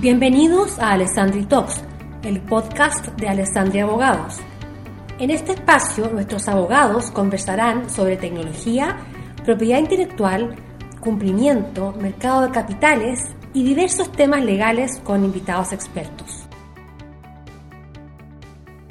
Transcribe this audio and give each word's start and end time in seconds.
Bienvenidos 0.00 0.78
a 0.78 0.92
Alessandri 0.92 1.44
Talks, 1.44 1.82
el 2.22 2.40
podcast 2.40 3.08
de 3.18 3.28
Alessandria 3.28 3.84
Abogados. 3.84 4.38
En 5.18 5.30
este 5.30 5.52
espacio, 5.52 6.08
nuestros 6.10 6.48
abogados 6.48 7.10
conversarán 7.10 7.90
sobre 7.90 8.16
tecnología, 8.16 8.98
propiedad 9.44 9.78
intelectual, 9.78 10.54
cumplimiento, 11.00 11.92
mercado 12.00 12.42
de 12.42 12.50
capitales 12.50 13.34
y 13.52 13.64
diversos 13.64 14.12
temas 14.12 14.44
legales 14.44 15.00
con 15.02 15.24
invitados 15.24 15.72
expertos. 15.72 16.46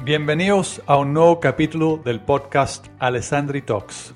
Bienvenidos 0.03 0.81
a 0.85 0.97
un 0.97 1.13
nuevo 1.13 1.39
capítulo 1.39 1.97
del 1.97 2.19
podcast 2.19 2.87
Alessandri 2.99 3.61
Talks. 3.61 4.13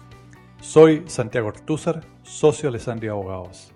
Soy 0.59 1.03
Santiago 1.07 1.47
Ortúzar, 1.47 2.05
socio 2.23 2.63
de 2.63 2.75
Alessandria 2.75 3.11
Abogados. 3.11 3.72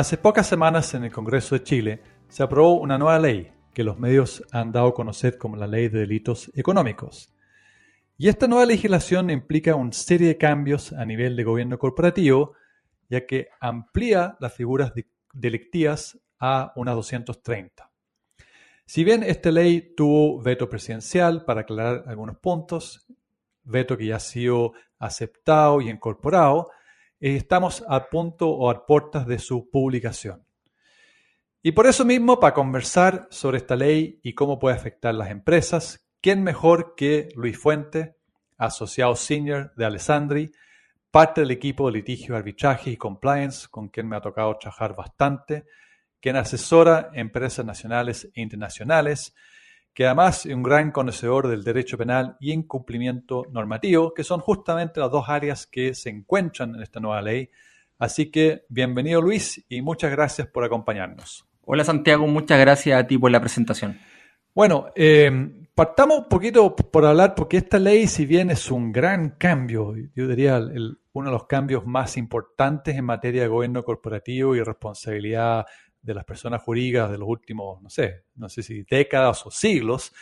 Hace 0.00 0.16
pocas 0.16 0.46
semanas 0.46 0.94
en 0.94 1.04
el 1.04 1.12
Congreso 1.12 1.54
de 1.54 1.62
Chile 1.62 2.02
se 2.30 2.42
aprobó 2.42 2.80
una 2.80 2.96
nueva 2.96 3.18
ley 3.18 3.52
que 3.74 3.84
los 3.84 3.98
medios 3.98 4.42
han 4.50 4.72
dado 4.72 4.86
a 4.86 4.94
conocer 4.94 5.36
como 5.36 5.56
la 5.56 5.66
Ley 5.66 5.90
de 5.90 5.98
Delitos 5.98 6.50
Económicos. 6.54 7.34
Y 8.16 8.28
esta 8.28 8.48
nueva 8.48 8.64
legislación 8.64 9.28
implica 9.28 9.74
una 9.74 9.92
serie 9.92 10.28
de 10.28 10.38
cambios 10.38 10.94
a 10.94 11.04
nivel 11.04 11.36
de 11.36 11.44
gobierno 11.44 11.78
corporativo, 11.78 12.54
ya 13.10 13.26
que 13.26 13.48
amplía 13.60 14.38
las 14.40 14.54
figuras 14.54 14.94
delictivas 15.34 16.18
a 16.38 16.72
unas 16.76 16.94
230. 16.94 17.90
Si 18.86 19.04
bien 19.04 19.22
esta 19.22 19.50
ley 19.50 19.94
tuvo 19.94 20.40
veto 20.40 20.66
presidencial 20.66 21.44
para 21.44 21.60
aclarar 21.60 22.04
algunos 22.06 22.38
puntos, 22.38 23.06
veto 23.64 23.98
que 23.98 24.06
ya 24.06 24.16
ha 24.16 24.20
sido 24.20 24.72
aceptado 24.98 25.82
y 25.82 25.90
incorporado, 25.90 26.70
eh, 27.20 27.36
estamos 27.36 27.84
a 27.88 28.08
punto 28.08 28.48
o 28.48 28.70
a 28.70 28.86
puertas 28.86 29.26
de 29.26 29.38
su 29.38 29.70
publicación. 29.70 30.44
Y 31.62 31.72
por 31.72 31.86
eso 31.86 32.04
mismo, 32.06 32.40
para 32.40 32.54
conversar 32.54 33.28
sobre 33.30 33.58
esta 33.58 33.76
ley 33.76 34.18
y 34.22 34.32
cómo 34.32 34.58
puede 34.58 34.76
afectar 34.76 35.14
las 35.14 35.30
empresas, 35.30 36.08
¿quién 36.22 36.42
mejor 36.42 36.94
que 36.96 37.28
Luis 37.36 37.58
Fuente, 37.58 38.16
asociado 38.56 39.14
senior 39.14 39.72
de 39.76 39.84
Alessandri, 39.84 40.52
parte 41.10 41.42
del 41.42 41.50
equipo 41.50 41.86
de 41.86 41.98
litigio, 41.98 42.36
arbitraje 42.36 42.90
y 42.90 42.96
compliance, 42.96 43.68
con 43.68 43.88
quien 43.88 44.08
me 44.08 44.16
ha 44.16 44.20
tocado 44.20 44.56
trabajar 44.56 44.94
bastante, 44.94 45.66
quien 46.20 46.36
asesora 46.36 47.10
empresas 47.14 47.64
nacionales 47.66 48.30
e 48.34 48.40
internacionales, 48.40 49.34
que 49.94 50.06
además 50.06 50.46
es 50.46 50.54
un 50.54 50.62
gran 50.62 50.92
conocedor 50.92 51.48
del 51.48 51.64
derecho 51.64 51.98
penal 51.98 52.36
y 52.40 52.52
incumplimiento 52.52 53.46
normativo, 53.50 54.14
que 54.14 54.24
son 54.24 54.40
justamente 54.40 55.00
las 55.00 55.10
dos 55.10 55.28
áreas 55.28 55.66
que 55.66 55.94
se 55.94 56.10
encuentran 56.10 56.74
en 56.74 56.82
esta 56.82 57.00
nueva 57.00 57.22
ley. 57.22 57.50
Así 57.98 58.30
que 58.30 58.64
bienvenido 58.68 59.20
Luis 59.20 59.64
y 59.68 59.82
muchas 59.82 60.10
gracias 60.10 60.48
por 60.48 60.64
acompañarnos. 60.64 61.44
Hola 61.64 61.84
Santiago, 61.84 62.26
muchas 62.26 62.58
gracias 62.58 62.98
a 62.98 63.06
ti 63.06 63.18
por 63.18 63.30
la 63.30 63.40
presentación. 63.40 63.98
Bueno, 64.54 64.88
eh, 64.96 65.30
partamos 65.74 66.18
un 66.18 66.28
poquito 66.28 66.74
por 66.74 67.06
hablar, 67.06 67.34
porque 67.34 67.58
esta 67.58 67.78
ley, 67.78 68.06
si 68.06 68.26
bien 68.26 68.50
es 68.50 68.70
un 68.70 68.92
gran 68.92 69.30
cambio, 69.30 69.94
yo 70.14 70.28
diría 70.28 70.60
uno 71.12 71.28
de 71.28 71.32
los 71.32 71.46
cambios 71.46 71.86
más 71.86 72.16
importantes 72.16 72.96
en 72.96 73.04
materia 73.04 73.42
de 73.42 73.48
gobierno 73.48 73.84
corporativo 73.84 74.54
y 74.54 74.62
responsabilidad 74.62 75.66
de 76.02 76.14
las 76.14 76.24
personas 76.24 76.62
jurídicas 76.62 77.10
de 77.10 77.18
los 77.18 77.28
últimos, 77.28 77.82
no 77.82 77.90
sé, 77.90 78.24
no 78.36 78.48
sé 78.48 78.62
si 78.62 78.82
décadas 78.82 79.44
o 79.46 79.50
siglos, 79.50 80.12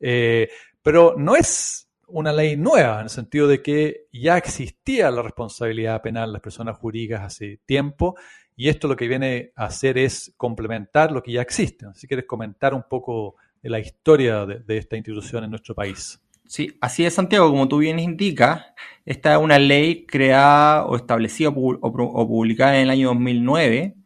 eh, 0.00 0.48
pero 0.82 1.14
no 1.16 1.36
es 1.36 1.88
una 2.08 2.32
ley 2.32 2.56
nueva 2.56 2.96
en 2.96 3.04
el 3.04 3.10
sentido 3.10 3.46
de 3.46 3.62
que 3.62 4.06
ya 4.12 4.38
existía 4.38 5.10
la 5.10 5.22
responsabilidad 5.22 6.00
penal 6.02 6.28
de 6.28 6.34
las 6.34 6.42
personas 6.42 6.78
jurídicas 6.78 7.22
hace 7.22 7.60
tiempo 7.66 8.16
y 8.56 8.68
esto 8.68 8.88
lo 8.88 8.96
que 8.96 9.06
viene 9.06 9.52
a 9.54 9.66
hacer 9.66 9.98
es 9.98 10.34
complementar 10.36 11.12
lo 11.12 11.22
que 11.22 11.32
ya 11.32 11.42
existe. 11.42 11.86
Si 11.94 12.08
quieres 12.08 12.26
comentar 12.26 12.74
un 12.74 12.82
poco 12.88 13.36
de 13.62 13.70
la 13.70 13.78
historia 13.78 14.46
de, 14.46 14.78
esta 14.78 14.96
institución 14.96 15.44
en 15.44 15.50
nuestro 15.50 15.74
país. 15.74 16.20
Sí, 16.44 16.76
así 16.80 17.04
es, 17.04 17.14
Santiago. 17.14 17.50
Como 17.50 17.68
tú 17.68 17.78
bien 17.78 17.98
indicas, 17.98 18.64
esta 19.04 19.34
es 19.34 19.38
una 19.38 19.58
ley 19.58 20.06
creada 20.06 20.86
o 20.86 20.96
establecida 20.96 21.50
o 21.50 22.28
publicada 22.28 22.76
en 22.76 22.84
el 22.84 22.90
año 22.90 23.08
2009 23.08 23.97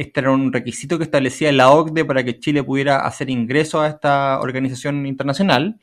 este 0.00 0.20
era 0.20 0.30
un 0.30 0.52
requisito 0.52 0.98
que 0.98 1.04
establecía 1.04 1.52
la 1.52 1.70
OCDE 1.70 2.04
para 2.04 2.24
que 2.24 2.38
Chile 2.38 2.62
pudiera 2.62 2.98
hacer 2.98 3.30
ingreso 3.30 3.80
a 3.80 3.88
esta 3.88 4.40
organización 4.40 5.06
internacional. 5.06 5.78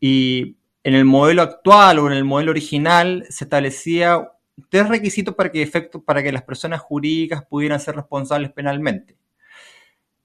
Y 0.00 0.56
en 0.84 0.94
el 0.94 1.04
modelo 1.04 1.42
actual 1.42 1.98
o 1.98 2.06
en 2.10 2.16
el 2.16 2.24
modelo 2.24 2.50
original 2.50 3.26
se 3.28 3.44
establecía 3.44 4.30
tres 4.68 4.88
requisitos 4.88 5.34
para 5.34 5.50
que, 5.50 5.66
para 6.04 6.22
que 6.22 6.32
las 6.32 6.42
personas 6.42 6.80
jurídicas 6.80 7.44
pudieran 7.44 7.80
ser 7.80 7.96
responsables 7.96 8.50
penalmente. 8.52 9.16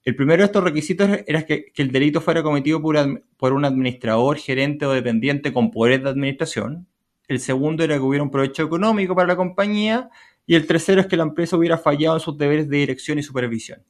El 0.04 0.16
primero 0.16 0.42
de 0.42 0.46
estos 0.46 0.62
requisitos 0.62 1.08
era 1.26 1.46
que, 1.46 1.72
el 1.76 1.90
delito 1.90 2.20
fuera 2.20 2.42
cometido 2.42 2.80
por, 2.82 2.96
por, 3.36 3.52
un 3.52 3.64
administrador, 3.64 4.36
gerente 4.36 4.84
o 4.84 4.92
dependiente 4.92 5.52
con 5.52 5.70
poderes 5.70 6.02
de 6.02 6.10
administración. 6.10 6.86
El 7.26 7.40
segundo 7.40 7.82
era 7.82 7.94
que 7.94 8.00
hubiera 8.00 8.22
un 8.22 8.30
provecho 8.30 8.62
económico 8.62 9.14
para 9.14 9.28
la 9.28 9.36
compañía 9.36 10.10
y 10.46 10.54
el 10.54 10.66
tercero 10.66 11.00
es 11.00 11.06
que 11.06 11.16
la 11.16 11.22
empresa 11.22 11.56
hubiera 11.56 11.78
fallado 11.78 12.16
en 12.16 12.20
sus 12.20 12.36
deberes 12.36 12.68
de 12.68 12.76
dirección 12.78 13.18
y 13.18 13.22
supervisión. 13.22 13.82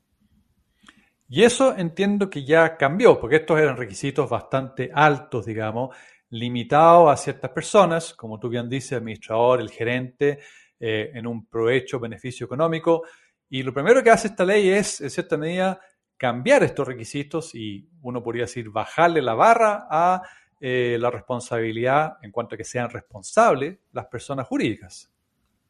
Y 1.29 1.43
eso 1.43 1.77
entiendo 1.77 2.31
que 2.31 2.45
ya 2.45 2.77
cambió, 2.77 3.19
porque 3.19 3.37
estos 3.37 3.59
eran 3.59 3.77
requisitos 3.77 4.29
bastante 4.29 4.91
altos, 4.95 5.47
digamos, 5.47 5.97
limitados 6.31 7.11
a 7.11 7.17
ciertas 7.17 7.51
personas, 7.51 8.15
como 8.15 8.39
tú 8.39 8.49
bien 8.49 8.69
dices, 8.69 8.93
administrador, 8.93 9.61
el 9.61 9.71
gerente, 9.71 10.39
eh, 10.79 11.11
en 11.15 11.27
un 11.27 11.47
provecho, 11.47 11.99
beneficio 11.99 12.47
económico. 12.47 13.03
Y 13.49 13.63
lo 13.63 13.73
primero 13.73 14.03
que 14.03 14.11
hace 14.11 14.29
esta 14.29 14.45
ley 14.45 14.69
es, 14.69 15.01
en 15.01 15.11
cierta 15.11 15.37
medida, 15.37 15.81
cambiar 16.17 16.63
estos 16.63 16.87
requisitos 16.87 17.55
y 17.55 17.89
uno 18.03 18.23
podría 18.23 18.45
decir 18.45 18.71
bajarle 18.71 19.21
la 19.21 19.35
barra 19.35 19.87
a 19.91 20.23
eh, 20.61 20.97
la 21.01 21.11
responsabilidad 21.11 22.17
en 22.23 22.31
cuanto 22.31 22.55
a 22.55 22.59
que 22.59 22.65
sean 22.65 22.91
responsables 22.91 23.79
las 23.93 24.07
personas 24.07 24.47
jurídicas. 24.47 25.11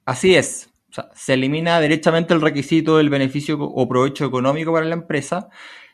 Así 0.05 0.34
es 0.34 0.74
se 1.15 1.34
elimina 1.34 1.81
derechamente 1.81 2.34
el 2.34 2.41
requisito 2.41 2.99
del 2.99 3.10
beneficio 3.10 3.59
o 3.60 3.88
provecho 3.88 4.25
económico 4.25 4.72
para 4.72 4.87
la 4.87 4.94
empresa 4.94 5.49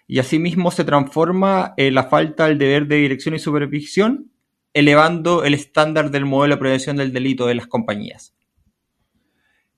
y 0.06 0.18
asimismo 0.18 0.70
se 0.70 0.84
transforma 0.84 1.72
en 1.76 1.94
la 1.94 2.04
falta 2.04 2.46
del 2.46 2.58
deber 2.58 2.86
de 2.86 2.96
dirección 2.96 3.34
y 3.34 3.38
supervisión, 3.38 4.32
elevando 4.74 5.44
el 5.44 5.54
estándar 5.54 6.10
del 6.10 6.26
modelo 6.26 6.56
de 6.56 6.60
prevención 6.60 6.96
del 6.96 7.12
delito 7.12 7.46
de 7.46 7.54
las 7.54 7.66
compañías. 7.66 8.34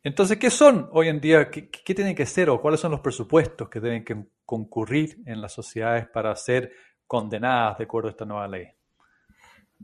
Entonces, 0.03 0.39
¿qué 0.39 0.51
son 0.51 0.89
hoy 0.93 1.09
en 1.09 1.21
día? 1.21 1.51
¿Qué, 1.51 1.69
qué 1.69 1.95
tienen 1.95 2.17
que 2.17 2.27
ser 2.27 2.51
o 2.51 2.61
cuáles 2.61 2.81
son 2.81 2.91
los 2.91 3.01
presupuestos 3.01 3.69
que 3.69 3.79
deben 3.79 4.05
que 4.05 4.25
concurrir 4.45 5.19
en 5.27 5.41
las 5.41 5.53
sociedades 5.53 6.09
para 6.09 6.35
ser 6.35 6.73
condenadas 7.07 7.79
de 7.79 7.85
acuerdo 7.85 8.09
a 8.09 8.13
esta 8.13 8.25
nueva 8.25 8.49
ley? 8.49 8.69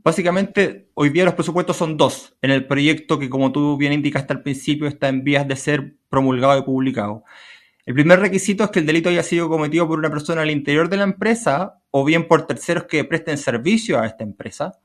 Básicamente, 0.01 0.89
hoy 0.93 1.09
día 1.09 1.25
los 1.25 1.33
presupuestos 1.33 1.75
son 1.75 1.97
dos, 1.97 2.37
en 2.41 2.51
el 2.51 2.65
proyecto 2.65 3.19
que, 3.19 3.29
como 3.29 3.51
tú 3.51 3.75
bien 3.75 3.91
indicaste 3.91 4.31
al 4.31 4.43
principio, 4.43 4.87
está 4.87 5.09
en 5.09 5.25
vías 5.25 5.45
de 5.45 5.57
ser 5.57 5.95
promulgado 6.09 6.57
y 6.57 6.61
publicado. 6.61 7.25
El 7.85 7.95
primer 7.95 8.19
requisito 8.21 8.63
es 8.63 8.69
que 8.69 8.79
el 8.79 8.85
delito 8.85 9.09
haya 9.09 9.23
sido 9.23 9.49
cometido 9.49 9.87
por 9.87 9.99
una 9.99 10.09
persona 10.09 10.43
al 10.43 10.51
interior 10.51 10.87
de 10.87 10.97
la 10.97 11.03
empresa 11.03 11.81
o 11.91 12.05
bien 12.05 12.29
por 12.29 12.47
terceros 12.47 12.85
que 12.85 13.03
presten 13.03 13.37
servicio 13.37 13.99
a 13.99 14.05
esta 14.05 14.23
empresa. 14.23 14.79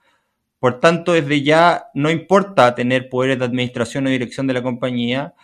Por 0.59 0.81
tanto, 0.81 1.13
desde 1.13 1.43
ya 1.43 1.85
no 1.95 2.11
importa 2.11 2.75
tener 2.75 3.09
poderes 3.09 3.39
de 3.39 3.45
administración 3.45 4.07
o 4.07 4.11
dirección 4.11 4.49
de 4.49 4.55
la 4.55 4.63
compañía. 4.63 5.35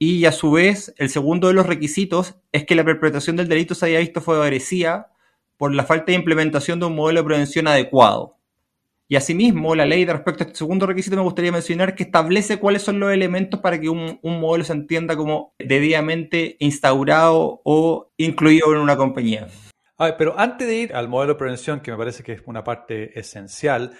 Y 0.00 0.24
a 0.24 0.32
su 0.32 0.50
vez, 0.50 0.94
el 0.96 1.10
segundo 1.10 1.46
de 1.48 1.54
los 1.54 1.66
requisitos 1.66 2.36
es 2.50 2.64
que 2.64 2.74
la 2.74 2.84
perpetración 2.84 3.36
del 3.36 3.48
delito 3.48 3.74
se 3.76 3.86
haya 3.86 4.00
visto 4.00 4.20
favorecida 4.20 5.12
por 5.58 5.74
la 5.74 5.84
falta 5.84 6.06
de 6.06 6.14
implementación 6.14 6.80
de 6.80 6.86
un 6.86 6.96
modelo 6.96 7.20
de 7.20 7.26
prevención 7.26 7.68
adecuado. 7.68 8.39
Y 9.10 9.16
asimismo, 9.16 9.74
la 9.74 9.86
ley 9.86 10.04
de 10.04 10.12
respecto 10.12 10.44
a 10.44 10.46
este 10.46 10.58
segundo 10.58 10.86
requisito 10.86 11.16
me 11.16 11.22
gustaría 11.22 11.50
mencionar 11.50 11.96
que 11.96 12.04
establece 12.04 12.60
cuáles 12.60 12.82
son 12.82 13.00
los 13.00 13.10
elementos 13.12 13.58
para 13.58 13.80
que 13.80 13.88
un, 13.88 14.20
modelo 14.22 14.62
se 14.62 14.72
entienda 14.72 15.16
como 15.16 15.52
debidamente 15.58 16.54
instaurado 16.60 17.60
o 17.64 18.12
incluido 18.18 18.72
en 18.72 18.78
una 18.78 18.96
compañía. 18.96 19.48
pero 20.16 20.38
antes 20.38 20.68
de 20.68 20.76
ir 20.76 20.94
al 20.94 21.08
modelo 21.08 21.32
de 21.32 21.38
prevención, 21.40 21.80
que 21.80 21.90
me 21.90 21.96
parece 21.96 22.22
que 22.22 22.34
es 22.34 22.42
una 22.46 22.62
parte 22.62 23.18
esencial, 23.18 23.98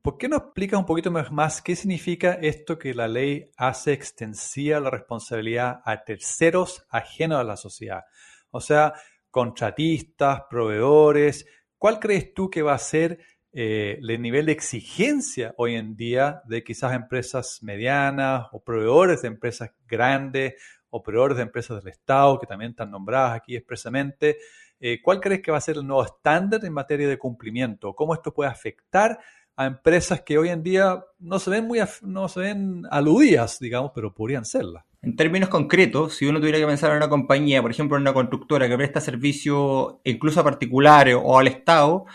¿por 0.00 0.16
qué 0.16 0.28
no 0.28 0.36
explicas 0.36 0.78
un 0.78 0.86
poquito 0.86 1.10
más 1.10 1.60
qué 1.60 1.74
significa 1.74 2.34
esto 2.34 2.78
que 2.78 2.94
la 2.94 3.08
ley 3.08 3.50
hace 3.56 3.92
extensiva 3.92 4.78
la 4.78 4.90
responsabilidad 4.90 5.80
a 5.84 6.04
terceros 6.04 6.86
ajenos 6.88 7.40
a 7.40 7.44
la 7.44 7.56
sociedad? 7.56 8.04
O 8.52 8.60
sea, 8.60 8.94
contratistas, 9.28 10.42
proveedores, 10.48 11.46
¿cuál 11.78 11.98
crees 11.98 12.32
tú 12.32 12.48
que 12.48 12.62
va 12.62 12.74
a 12.74 12.78
ser 12.78 13.18
eh, 13.54 13.98
el 14.00 14.22
nivel 14.22 14.46
de 14.46 14.52
exigencia 14.52 15.54
hoy 15.58 15.74
en 15.74 15.94
día 15.94 16.40
de 16.46 16.64
quizás 16.64 16.94
empresas 16.94 17.58
medianas 17.62 18.46
o 18.52 18.64
proveedores 18.64 19.20
de 19.22 19.28
empresas 19.28 19.72
grandes 19.86 20.54
o 20.88 21.02
proveedores 21.02 21.36
de 21.36 21.42
empresas 21.42 21.82
del 21.82 21.92
Estado 21.92 22.38
que 22.38 22.46
también 22.46 22.70
están 22.70 22.90
nombradas 22.90 23.36
aquí 23.36 23.54
expresamente. 23.54 24.38
Eh, 24.80 25.00
¿Cuál 25.02 25.20
crees 25.20 25.42
que 25.42 25.50
va 25.50 25.58
a 25.58 25.60
ser 25.60 25.76
el 25.76 25.86
nuevo 25.86 26.04
estándar 26.04 26.64
en 26.64 26.72
materia 26.72 27.06
de 27.06 27.18
cumplimiento? 27.18 27.94
¿Cómo 27.94 28.14
esto 28.14 28.32
puede 28.32 28.50
afectar 28.50 29.18
a 29.54 29.66
empresas 29.66 30.22
que 30.22 30.38
hoy 30.38 30.48
en 30.48 30.62
día 30.62 31.04
no 31.18 31.38
se 31.38 31.50
ven 31.50 31.66
muy 31.66 31.78
no 32.02 32.28
se 32.28 32.40
ven 32.40 32.84
aludidas, 32.90 33.58
digamos, 33.58 33.92
pero 33.94 34.14
podrían 34.14 34.46
serlas? 34.46 34.84
En 35.02 35.14
términos 35.14 35.50
concretos, 35.50 36.14
si 36.14 36.26
uno 36.26 36.38
tuviera 36.38 36.58
que 36.58 36.66
pensar 36.66 36.90
en 36.92 36.98
una 36.98 37.08
compañía, 37.08 37.60
por 37.60 37.70
ejemplo, 37.70 37.96
en 37.96 38.02
una 38.02 38.14
constructora 38.14 38.68
que 38.68 38.76
presta 38.76 39.00
servicio 39.00 40.00
incluso 40.04 40.40
a 40.40 40.44
particulares 40.44 41.16
o 41.20 41.38
al 41.38 41.48
Estado, 41.48 42.06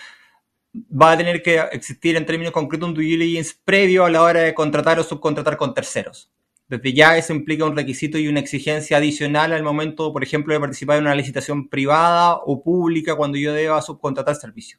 va 0.89 1.11
a 1.11 1.17
tener 1.17 1.41
que 1.41 1.59
existir 1.71 2.15
en 2.15 2.25
términos 2.25 2.53
concretos 2.53 2.89
un 2.89 2.95
due 2.95 3.05
diligence 3.05 3.55
previo 3.63 4.05
a 4.05 4.09
la 4.09 4.21
hora 4.21 4.41
de 4.41 4.53
contratar 4.53 4.99
o 4.99 5.03
subcontratar 5.03 5.57
con 5.57 5.73
terceros. 5.73 6.31
Desde 6.67 6.93
ya 6.93 7.17
eso 7.17 7.33
implica 7.33 7.63
un 7.63 7.75
requisito 7.75 8.17
y 8.17 8.27
una 8.27 8.41
exigencia 8.41 8.97
adicional 8.97 9.53
al 9.53 9.63
momento, 9.63 10.11
por 10.11 10.23
ejemplo, 10.23 10.53
de 10.53 10.59
participar 10.59 10.97
en 10.97 11.03
una 11.03 11.15
licitación 11.15 11.69
privada 11.69 12.35
o 12.35 12.61
pública 12.61 13.15
cuando 13.15 13.37
yo 13.37 13.53
deba 13.53 13.81
subcontratar 13.81 14.35
servicio. 14.35 14.77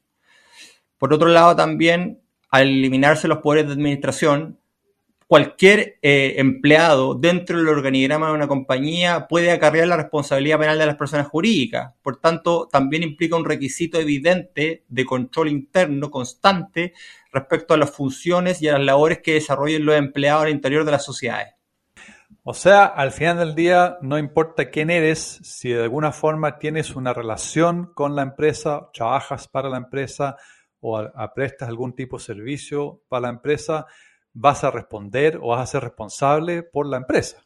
Por 0.99 1.15
otro 1.15 1.29
lado, 1.29 1.57
también, 1.57 2.21
al 2.51 2.69
eliminarse 2.69 3.27
los 3.27 3.39
poderes 3.39 3.67
de 3.69 3.73
administración, 3.73 4.59
cualquier 5.29 5.99
eh, 6.01 6.37
empleado 6.39 7.15
dentro 7.15 7.59
del 7.59 7.69
organigrama 7.69 8.29
de 8.29 8.33
una 8.33 8.49
compañía 8.49 9.29
puede 9.29 9.53
acarrear 9.53 9.87
la 9.87 9.99
responsabilidad 9.99 10.59
penal 10.59 10.79
de 10.79 10.87
las 10.87 10.97
personas 10.97 11.29
jurídicas. 11.29 11.93
Por 12.03 12.17
tanto, 12.17 12.67
también 12.67 13.03
implica 13.03 13.37
un 13.37 13.45
requisito 13.45 14.01
evidente 14.01 14.85
de 14.89 15.05
control 15.05 15.49
interno 15.49 16.11
constante 16.11 16.95
respecto 17.31 17.75
a 17.75 17.77
las 17.77 17.91
funciones 17.91 18.63
y 18.63 18.69
a 18.69 18.73
las 18.73 18.87
labores 18.87 19.19
que 19.19 19.35
desarrollen 19.35 19.85
los 19.85 19.97
empleados 19.97 20.45
al 20.45 20.51
interior 20.51 20.87
de 20.87 20.93
las 20.93 21.05
sociedades. 21.05 21.55
O 22.43 22.55
sea, 22.55 22.87
al 22.87 23.13
final 23.13 23.37
del 23.37 23.55
día, 23.55 23.99
no 24.01 24.17
importa 24.17 24.71
quién 24.71 24.89
eres, 24.89 25.21
si 25.43 25.69
de 25.69 25.83
alguna 25.83 26.11
forma 26.11 26.59
tienes 26.59 26.97
una 26.97 27.13
relación 27.13 27.93
con 27.93 28.17
la 28.17 28.23
empresa, 28.23 28.89
trabajas 28.95 29.47
para 29.47 29.69
la 29.69 29.77
empresa 29.77 30.39
o 30.81 31.05
prestas 31.35 31.69
algún 31.69 31.95
tipo 31.95 32.17
de 32.17 32.25
servicio 32.25 33.03
para 33.09 33.23
la 33.23 33.29
empresa, 33.29 33.87
vas 34.39 34.65
a 34.65 34.71
responder 34.71 35.39
o 35.43 35.49
vas 35.49 35.61
a 35.61 35.67
ser 35.67 35.83
responsable 35.83 36.63
por 36.63 36.87
la 36.87 36.97
empresa. 36.97 37.39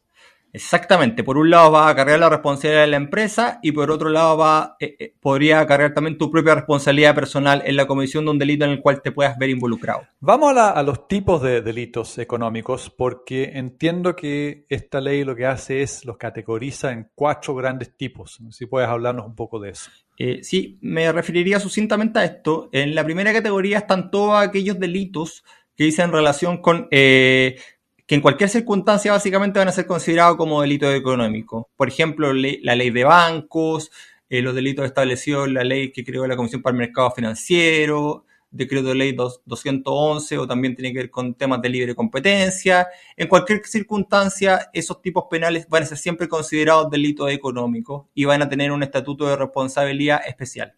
Exactamente, 0.55 1.23
por 1.23 1.39
un 1.39 1.49
lado 1.49 1.71
va 1.71 1.89
a 1.89 1.95
cargar 1.95 2.19
la 2.19 2.29
responsabilidad 2.29 2.81
de 2.81 2.87
la 2.87 2.97
empresa 2.97 3.59
y 3.63 3.71
por 3.71 3.89
otro 3.89 4.09
lado 4.09 4.37
va, 4.37 4.75
eh, 4.79 4.95
eh, 4.99 5.13
podría 5.19 5.65
cargar 5.65 5.95
también 5.95 6.19
tu 6.19 6.29
propia 6.29 6.53
responsabilidad 6.53 7.15
personal 7.15 7.63
en 7.65 7.75
la 7.75 7.87
comisión 7.87 8.23
de 8.23 8.31
un 8.31 8.37
delito 8.37 8.63
en 8.63 8.69
el 8.69 8.79
cual 8.79 9.01
te 9.01 9.11
puedas 9.11 9.35
ver 9.39 9.49
involucrado. 9.49 10.03
Vamos 10.19 10.55
a, 10.55 10.83
los 10.83 11.07
tipos 11.07 11.41
de 11.41 11.63
delitos 11.63 12.19
económicos 12.19 12.91
porque 12.95 13.45
entiendo 13.55 14.15
que 14.15 14.67
esta 14.69 15.01
ley 15.01 15.23
lo 15.23 15.35
que 15.35 15.47
hace 15.47 15.81
es 15.81 16.05
los 16.05 16.17
categoriza 16.17 16.91
en 16.91 17.09
cuatro 17.15 17.55
grandes 17.55 17.97
tipos. 17.97 18.39
Si 18.51 18.67
puedes 18.67 18.87
hablarnos 18.87 19.25
un 19.25 19.33
poco 19.33 19.59
de 19.59 19.71
eso. 19.71 19.89
Eh, 20.19 20.43
sí, 20.43 20.77
me 20.83 21.11
referiría 21.11 21.59
sucintamente 21.59 22.19
a 22.19 22.25
esto. 22.25 22.69
En 22.71 22.93
la 22.93 23.03
primera 23.03 23.33
categoría 23.33 23.79
están 23.79 24.11
todos 24.11 24.39
aquellos 24.39 24.79
delitos 24.79 25.43
que 25.83 25.87
dice 25.87 26.01
en 26.01 26.13
relación 26.13 26.61
con 26.61 26.87
eh, 26.91 27.59
que 28.07 28.15
en 28.15 28.21
cualquier 28.21 28.49
circunstancia 28.49 29.11
básicamente 29.11 29.59
van 29.59 29.67
a 29.67 29.73
ser 29.73 29.85
considerados 29.85 30.37
como 30.37 30.61
delitos 30.61 30.95
económicos. 30.95 31.65
Por 31.75 31.89
ejemplo, 31.89 32.31
la 32.31 32.75
ley 32.75 32.89
de 32.89 33.03
bancos, 33.03 33.91
eh, 34.29 34.41
los 34.41 34.55
delitos 34.55 34.85
establecidos 34.85 35.45
en 35.49 35.55
la 35.55 35.65
ley 35.65 35.91
que 35.91 36.05
creó 36.05 36.25
la 36.25 36.37
Comisión 36.37 36.61
para 36.61 36.73
el 36.73 36.77
Mercado 36.79 37.11
Financiero, 37.11 38.23
decreto 38.49 38.89
de 38.89 38.95
ley 38.95 39.11
211 39.11 40.37
o 40.37 40.47
también 40.47 40.73
tiene 40.73 40.93
que 40.93 40.99
ver 40.99 41.11
con 41.11 41.33
temas 41.33 41.61
de 41.61 41.67
libre 41.67 41.95
competencia. 41.95 42.87
En 43.17 43.27
cualquier 43.27 43.65
circunstancia, 43.65 44.69
esos 44.71 45.01
tipos 45.01 45.25
penales 45.29 45.67
van 45.67 45.83
a 45.83 45.85
ser 45.85 45.97
siempre 45.97 46.29
considerados 46.29 46.89
delitos 46.91 47.29
económicos 47.29 48.05
y 48.13 48.23
van 48.23 48.41
a 48.41 48.47
tener 48.47 48.71
un 48.71 48.83
estatuto 48.83 49.27
de 49.27 49.35
responsabilidad 49.35 50.21
especial. 50.25 50.75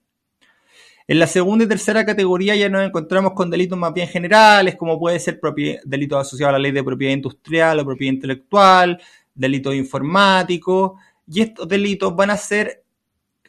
En 1.08 1.20
la 1.20 1.28
segunda 1.28 1.66
y 1.66 1.68
tercera 1.68 2.04
categoría 2.04 2.56
ya 2.56 2.68
nos 2.68 2.84
encontramos 2.84 3.34
con 3.34 3.52
delitos 3.52 3.78
más 3.78 3.94
bien 3.94 4.08
generales, 4.08 4.76
como 4.76 5.00
puede 5.00 5.20
ser 5.20 5.40
delitos 5.84 6.20
asociados 6.20 6.50
a 6.50 6.54
la 6.54 6.60
ley 6.60 6.72
de 6.72 6.84
propiedad 6.84 7.14
industrial 7.14 7.80
o 7.80 7.86
propiedad 7.86 8.14
intelectual, 8.14 9.00
delitos 9.36 9.76
informáticos, 9.76 10.94
y 11.28 11.42
estos 11.42 11.68
delitos 11.68 12.16
van 12.16 12.32
a 12.32 12.38
ser 12.38 12.84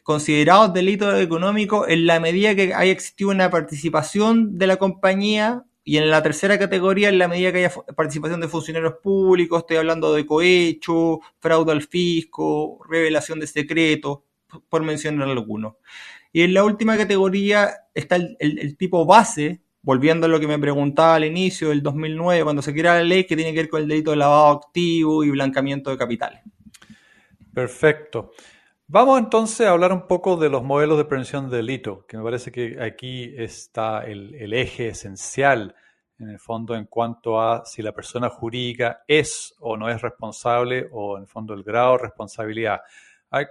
considerados 0.03 0.71
delitos 0.71 1.19
económicos 1.19 1.87
en 1.89 2.05
la 2.05 2.19
medida 2.19 2.55
que 2.55 2.75
haya 2.75 2.91
existido 2.91 3.31
una 3.31 3.49
participación 3.49 4.57
de 4.59 4.67
la 4.67 4.77
compañía 4.77 5.63
y 5.83 5.97
en 5.97 6.11
la 6.11 6.21
tercera 6.21 6.59
categoría 6.59 7.09
en 7.09 7.17
la 7.17 7.27
medida 7.27 7.51
que 7.51 7.65
haya 7.65 7.73
participación 7.95 8.39
de 8.39 8.49
funcionarios 8.49 8.95
públicos, 9.01 9.59
estoy 9.59 9.77
hablando 9.77 10.13
de 10.13 10.27
cohecho, 10.27 11.21
fraude 11.39 11.71
al 11.71 11.81
fisco, 11.81 12.79
revelación 12.87 13.39
de 13.39 13.47
secretos, 13.47 14.19
por 14.69 14.83
mencionar 14.83 15.27
algunos. 15.29 15.73
Y 16.37 16.43
en 16.43 16.53
la 16.53 16.63
última 16.63 16.95
categoría 16.95 17.71
está 17.95 18.15
el, 18.15 18.77
tipo 18.77 19.07
base, 19.07 19.63
volviendo 19.81 20.27
a 20.27 20.29
lo 20.29 20.39
que 20.39 20.45
me 20.45 20.59
preguntaba 20.59 21.15
al 21.15 21.25
inicio 21.25 21.69
del 21.69 21.81
2009, 21.81 22.43
cuando 22.43 22.61
se 22.61 22.75
crea 22.75 22.93
la 22.93 23.03
ley, 23.03 23.23
que 23.23 23.35
tiene 23.35 23.53
que 23.53 23.61
ver 23.61 23.69
con 23.69 23.81
el 23.81 23.87
delito 23.87 24.11
de 24.11 24.17
lavado 24.17 24.49
activo 24.49 25.23
y 25.23 25.31
blanqueamiento 25.31 25.89
de 25.89 25.97
capitales. 25.97 26.43
Perfecto. 27.51 28.33
Vamos 28.85 29.17
entonces 29.17 29.65
a 29.65 29.71
hablar 29.71 29.91
un 29.91 30.05
poco 30.05 30.37
de 30.37 30.49
los 30.49 30.63
modelos 30.63 30.99
de 30.99 31.05
prevención 31.05 31.49
de 31.49 31.57
delito, 31.57 32.05
que 32.05 32.17
me 32.17 32.23
parece 32.23 32.51
que 32.51 32.79
aquí 32.83 33.33
está 33.35 34.01
el, 34.01 34.35
el 34.35 34.53
eje 34.53 34.89
esencial 34.89 35.73
en 36.19 36.29
el 36.29 36.37
fondo 36.37 36.75
en 36.75 36.85
cuanto 36.85 37.41
a 37.41 37.65
si 37.65 37.81
la 37.81 37.93
persona 37.93 38.29
jurídica 38.29 39.03
es 39.07 39.55
o 39.59 39.75
no 39.75 39.89
es 39.89 40.03
responsable 40.03 40.87
o 40.91 41.17
en 41.17 41.23
el 41.23 41.27
fondo 41.27 41.55
el 41.55 41.63
grado 41.63 41.93
de 41.93 42.03
responsabilidad 42.03 42.81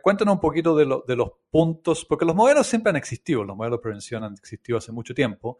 cuéntanos 0.02 0.34
un 0.34 0.40
poquito 0.40 0.76
de, 0.76 0.86
los 0.86 1.32
puntos, 1.50 2.04
porque 2.04 2.24
los 2.24 2.34
modelos 2.34 2.66
siempre 2.66 2.90
han 2.90 2.96
existido, 2.96 3.44
los 3.44 3.56
modelos 3.56 3.78
de 3.78 3.82
prevención 3.82 4.24
han 4.24 4.32
existido 4.34 4.78
hace 4.78 4.92
mucho 4.92 5.14
tiempo, 5.14 5.58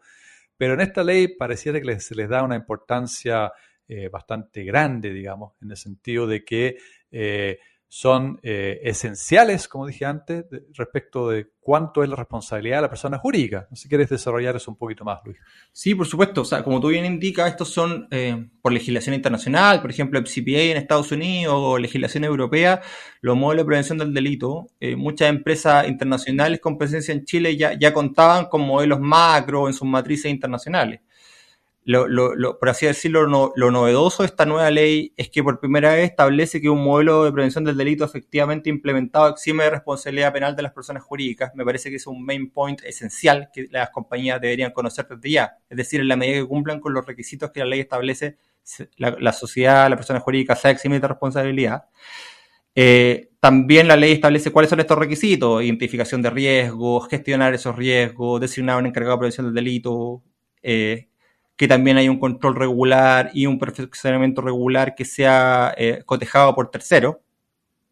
pero 0.57 0.73
en 0.73 0.81
esta 0.81 1.03
ley 1.03 1.27
pareciera 1.27 1.79
que 1.79 1.99
se 1.99 2.15
les 2.15 2.27
da 2.27 2.43
una 2.43 2.55
importancia 2.55 3.51
eh, 3.87 4.09
bastante 4.09 4.63
grande, 4.63 5.13
digamos, 5.13 5.53
en 5.61 5.71
el 5.71 5.77
sentido 5.77 6.27
de 6.27 6.43
que 6.43 6.77
eh, 7.11 7.59
son 7.89 8.39
eh, 8.43 8.81
esenciales, 8.83 9.67
como 9.67 9.87
dije 9.87 10.05
antes, 10.05 10.45
respecto 10.73 11.29
de 11.29 11.47
cuánto 11.59 12.03
es 12.03 12.09
la 12.09 12.17
responsabilidad 12.17 12.77
de 12.77 12.81
la 12.81 12.89
persona 12.89 13.17
jurídica. 13.17 13.67
Si 13.73 13.87
quieres 13.87 14.09
desarrollar 14.09 14.55
eso 14.57 14.71
un 14.71 14.77
poquito 14.77 15.05
más, 15.05 15.19
Luis. 15.23 15.37
Sí, 15.71 15.95
por 15.95 16.05
supuesto. 16.05 16.41
O 16.41 16.45
sea, 16.45 16.63
como 16.63 16.81
tú 16.81 16.89
bien 16.89 17.05
indicas, 17.05 17.49
estos 17.49 17.69
son 17.69 18.07
eh, 18.11 18.49
por 18.61 18.73
legislación 18.73 19.15
internacional, 19.15 19.81
por 19.81 19.89
ejemplo, 19.89 20.19
el 20.19 20.25
CPA 20.25 20.71
en 20.71 20.77
Estados 20.77 21.11
Unidos 21.11 21.55
o 21.57 21.77
legislación 21.77 22.25
europea, 22.25 22.81
los 23.21 23.37
modelos 23.37 23.63
de 23.63 23.67
prevención 23.67 23.97
del 23.97 24.13
delito. 24.13 24.67
Eh, 24.81 24.95
muchas 24.97 25.29
empresas 25.29 25.87
internacionales 25.87 26.59
con 26.59 26.77
presencia 26.77 27.13
en 27.13 27.23
Chile 27.23 27.55
ya, 27.55 27.77
ya 27.79 27.93
contaban 27.93 28.47
con 28.47 28.61
modelos 28.61 28.99
macro 28.99 29.67
en 29.67 29.73
sus 29.73 29.87
matrices 29.87 30.29
internacionales 30.29 30.99
lo, 31.87 32.59
por 32.59 32.67
así 32.67 32.85
decirlo, 32.85 33.27
lo 33.55 33.71
novedoso 33.71 34.23
de 34.23 34.27
esta 34.27 34.45
nueva 34.45 34.69
ley 34.69 35.13
es 35.15 35.29
que 35.29 35.41
por 35.41 35.61
primera 35.61 35.93
vez 35.93 36.09
establece 36.09 36.59
que 36.59 36.69
un 36.69 36.83
modelo 36.83 37.23
de 37.23 37.31
prevención 37.31 37.63
del 37.63 37.77
delito 37.77 38.03
efectivamente 38.03 38.69
implementado 38.69 39.29
exime 39.29 39.63
de 39.63 39.69
responsabilidad 39.69 40.33
penal 40.33 40.53
de 40.53 40.63
las 40.63 40.73
personas 40.73 41.03
jurídicas. 41.03 41.55
Me 41.55 41.63
parece 41.63 41.89
que 41.89 41.95
es 41.95 42.05
un 42.05 42.25
main 42.25 42.51
point 42.51 42.83
esencial 42.83 43.49
que 43.53 43.67
las 43.71 43.89
compañías 43.91 44.41
deberían 44.41 44.71
conocer 44.71 45.07
desde 45.07 45.31
ya. 45.31 45.57
Es 45.69 45.77
decir, 45.77 46.01
en 46.01 46.09
la 46.09 46.17
medida 46.17 46.41
que 46.41 46.47
cumplan 46.47 46.81
con 46.81 46.93
los 46.93 47.05
requisitos 47.05 47.51
que 47.51 47.61
la 47.61 47.67
ley 47.67 47.79
establece, 47.79 48.37
la, 48.97 49.31
sociedad, 49.31 49.89
la 49.89 49.95
persona 49.95 50.19
jurídica 50.19 50.57
se 50.57 50.69
exime 50.69 50.99
de 50.99 51.07
responsabilidad. 51.07 51.85
Eh, 52.75 53.29
también 53.39 53.87
la 53.87 53.95
ley 53.95 54.11
establece 54.11 54.51
cuáles 54.51 54.69
son 54.69 54.81
estos 54.81 54.97
requisitos, 54.97 55.63
identificación 55.63 56.21
de 56.21 56.31
riesgos, 56.31 57.07
gestionar 57.07 57.53
esos 57.53 57.77
riesgos, 57.77 58.41
designar 58.41 58.77
un 58.77 58.87
encargado 58.87 59.15
de 59.15 59.19
prevención 59.19 59.45
del 59.45 59.55
delito, 59.55 60.21
eh, 60.61 61.06
que 61.57 61.67
también 61.67 61.97
hay 61.97 62.07
un 62.07 62.19
control 62.19 62.55
regular 62.55 63.31
y 63.33 63.47
un 63.47 63.57
perfeccionamiento 63.57 64.41
regular 64.41 64.93
que 64.95 65.03
sea 65.03 65.73
eh, 65.75 66.03
cotejado 66.05 66.53
por 66.55 66.69
terceros. 66.69 67.17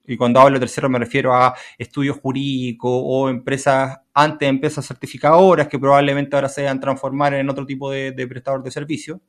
Y 0.08 0.18
cuando 0.18 0.40
hablo 0.40 0.54
de 0.56 0.60
terceros 0.62 0.92
me 0.92 1.00
refiero 1.00 1.34
a 1.34 1.56
estudios 1.80 2.18
jurídicos 2.18 2.92
o 2.94 3.28
empresas, 3.28 3.98
antes 4.14 4.48
empresas 4.48 4.86
certificadoras 4.86 5.68
que 5.68 5.80
probablemente 5.80 6.36
ahora 6.36 6.48
se 6.48 6.62
vayan 6.62 6.78
a 6.78 6.82
transformar 6.82 7.34
en 7.34 7.50
otro 7.50 7.66
tipo 7.66 7.90
de, 7.90 8.14
prestador 8.28 8.62
de 8.62 8.70
servicio. 8.70 9.20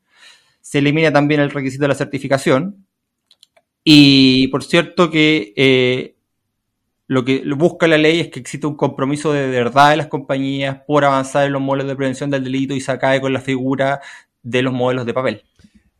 Se 0.60 0.78
elimina 0.78 1.10
también 1.10 1.40
el 1.40 1.50
requisito 1.50 1.82
de 1.82 1.88
la 1.88 1.94
certificación. 1.94 2.86
Y 3.82 4.48
por 4.48 4.64
cierto 4.64 5.10
que 5.10 5.54
eh, 5.56 6.15
lo 7.08 7.24
que 7.24 7.42
busca 7.54 7.86
la 7.86 7.98
ley 7.98 8.20
es 8.20 8.28
que 8.28 8.40
exista 8.40 8.66
un 8.66 8.76
compromiso 8.76 9.32
de 9.32 9.48
verdad 9.48 9.90
de 9.90 9.96
las 9.96 10.08
compañías 10.08 10.80
por 10.86 11.04
avanzar 11.04 11.46
en 11.46 11.52
los 11.52 11.62
modelos 11.62 11.86
de 11.86 11.96
prevención 11.96 12.30
del 12.30 12.44
delito 12.44 12.74
y 12.74 12.80
se 12.80 12.98
con 13.20 13.32
la 13.32 13.40
figura 13.40 14.00
de 14.42 14.62
los 14.62 14.72
modelos 14.72 15.06
de 15.06 15.14
papel. 15.14 15.42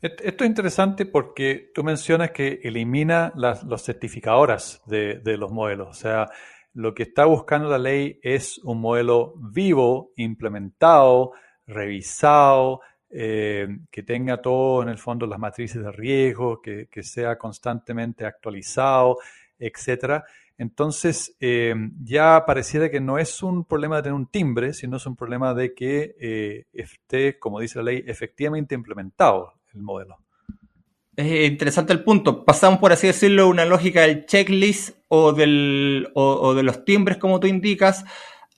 Esto 0.02 0.44
es 0.44 0.50
interesante 0.50 1.06
porque 1.06 1.70
tú 1.74 1.82
mencionas 1.82 2.30
que 2.30 2.60
elimina 2.62 3.32
las 3.34 3.64
los 3.64 3.82
certificadoras 3.82 4.82
de, 4.86 5.20
los 5.36 5.50
modelos. 5.50 5.88
O 5.88 5.94
sea, 5.94 6.28
lo 6.74 6.94
que 6.94 7.04
está 7.04 7.24
buscando 7.24 7.68
la 7.70 7.78
ley 7.78 8.20
es 8.22 8.58
un 8.58 8.80
modelo 8.80 9.34
vivo, 9.36 10.12
implementado, 10.16 11.32
revisado, 11.66 12.82
eh, 13.10 13.66
que 13.90 14.02
tenga 14.02 14.42
todo 14.42 14.82
en 14.82 14.90
el 14.90 14.98
fondo 14.98 15.26
las 15.26 15.38
matrices 15.38 15.82
de 15.82 15.90
riesgo, 15.90 16.60
que, 16.60 16.88
que 16.88 17.02
sea 17.02 17.38
constantemente 17.38 18.26
actualizado, 18.26 19.18
etcétera. 19.58 20.24
Entonces, 20.58 21.36
eh, 21.38 21.74
ya 22.02 22.44
pareciera 22.46 22.90
que 22.90 23.00
no 23.00 23.18
es 23.18 23.42
un 23.42 23.64
problema 23.64 23.96
de 23.96 24.02
tener 24.02 24.14
un 24.14 24.26
timbre, 24.26 24.72
sino 24.72 24.96
es 24.96 25.06
un 25.06 25.14
problema 25.14 25.52
de 25.52 25.74
que 25.74 26.16
eh, 26.18 26.64
esté, 26.72 27.38
como 27.38 27.60
dice 27.60 27.78
la 27.78 27.84
ley, 27.84 28.04
efectivamente 28.06 28.74
implementado 28.74 29.52
el 29.74 29.82
modelo. 29.82 30.16
Es 31.14 31.50
interesante 31.50 31.92
el 31.92 32.04
punto. 32.04 32.44
Pasamos, 32.44 32.78
por 32.78 32.92
así 32.92 33.06
decirlo, 33.06 33.44
de 33.44 33.48
una 33.48 33.64
lógica 33.64 34.02
del 34.02 34.26
checklist 34.26 34.98
o, 35.08 35.32
del, 35.32 36.08
o, 36.14 36.54
de 36.54 36.62
los 36.62 36.84
timbres, 36.84 37.16
como 37.16 37.40
tú 37.40 37.46
indicas, 37.46 38.04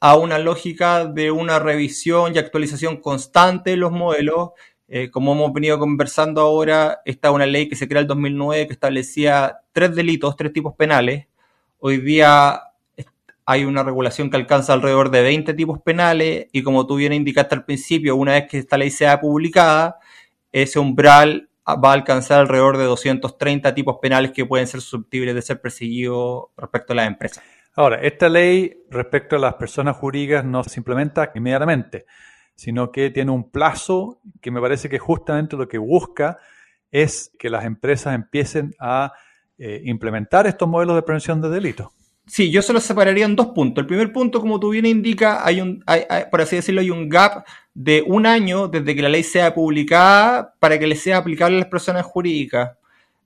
a 0.00 0.16
una 0.16 0.38
lógica 0.38 1.04
de 1.04 1.30
una 1.30 1.58
revisión 1.58 2.34
y 2.34 2.38
actualización 2.38 2.98
constante 2.98 3.70
de 3.70 3.76
los 3.76 3.92
modelos. 3.92 4.50
Eh, 4.88 5.10
como 5.10 5.32
hemos 5.32 5.52
venido 5.52 5.78
conversando 5.78 6.40
ahora, 6.40 7.00
está 7.04 7.30
una 7.30 7.46
ley 7.46 7.68
que 7.68 7.76
se 7.76 7.86
crea 7.86 8.00
en 8.00 8.04
el 8.04 8.08
2009 8.08 8.66
que 8.66 8.72
establecía 8.72 9.58
tres 9.72 9.94
delitos, 9.94 10.34
tres 10.34 10.52
tipos 10.52 10.74
penales. 10.74 11.26
Hoy 11.80 11.98
día 11.98 12.60
hay 13.46 13.64
una 13.64 13.84
regulación 13.84 14.30
que 14.30 14.36
alcanza 14.36 14.72
alrededor 14.72 15.12
de 15.12 15.22
20 15.22 15.54
tipos 15.54 15.80
penales 15.80 16.48
y 16.50 16.64
como 16.64 16.88
tú 16.88 16.96
bien 16.96 17.12
indicaste 17.12 17.54
al 17.54 17.64
principio, 17.64 18.16
una 18.16 18.32
vez 18.32 18.48
que 18.48 18.58
esta 18.58 18.76
ley 18.76 18.90
sea 18.90 19.20
publicada, 19.20 20.00
ese 20.50 20.80
umbral 20.80 21.48
va 21.64 21.90
a 21.90 21.92
alcanzar 21.92 22.40
alrededor 22.40 22.78
de 22.78 22.84
230 22.84 23.74
tipos 23.74 23.98
penales 24.02 24.32
que 24.32 24.44
pueden 24.44 24.66
ser 24.66 24.80
susceptibles 24.80 25.36
de 25.36 25.42
ser 25.42 25.60
perseguidos 25.60 26.46
respecto 26.56 26.94
a 26.94 26.96
las 26.96 27.06
empresas. 27.06 27.44
Ahora, 27.76 28.00
esta 28.02 28.28
ley 28.28 28.82
respecto 28.90 29.36
a 29.36 29.38
las 29.38 29.54
personas 29.54 29.96
jurídicas 29.96 30.44
no 30.44 30.64
se 30.64 30.80
implementa 30.80 31.30
inmediatamente, 31.32 32.06
sino 32.56 32.90
que 32.90 33.10
tiene 33.10 33.30
un 33.30 33.52
plazo 33.52 34.20
que 34.40 34.50
me 34.50 34.60
parece 34.60 34.88
que 34.88 34.98
justamente 34.98 35.56
lo 35.56 35.68
que 35.68 35.78
busca 35.78 36.38
es 36.90 37.30
que 37.38 37.50
las 37.50 37.64
empresas 37.64 38.16
empiecen 38.16 38.74
a 38.80 39.12
eh, 39.58 39.82
implementar 39.84 40.46
estos 40.46 40.68
modelos 40.68 40.96
de 40.96 41.02
prevención 41.02 41.40
de 41.40 41.50
delitos. 41.50 41.88
Sí, 42.28 42.50
yo 42.50 42.60
se 42.60 42.74
los 42.74 42.84
separaría 42.84 43.24
en 43.24 43.34
dos 43.34 43.48
puntos. 43.48 43.82
El 43.82 43.86
primer 43.86 44.12
punto, 44.12 44.40
como 44.40 44.60
tú 44.60 44.70
bien 44.70 44.84
indica, 44.84 45.44
hay 45.46 45.62
un, 45.62 45.82
por 46.30 46.42
así 46.42 46.56
decirlo, 46.56 46.82
hay 46.82 46.90
un 46.90 47.08
gap 47.08 47.44
de 47.72 48.04
un 48.06 48.26
año 48.26 48.68
desde 48.68 48.94
que 48.94 49.02
la 49.02 49.08
ley 49.08 49.22
sea 49.22 49.54
publicada 49.54 50.54
para 50.60 50.78
que 50.78 50.86
le 50.86 50.94
sea 50.94 51.16
aplicable 51.16 51.56
a 51.56 51.60
las 51.60 51.68
personas 51.68 52.04
jurídicas. 52.04 52.76